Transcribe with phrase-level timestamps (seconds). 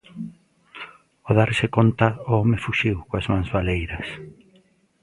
[1.27, 4.07] Ao darse conta o home fuxiu coas mans baleiras.